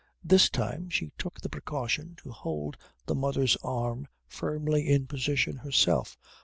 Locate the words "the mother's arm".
3.05-4.07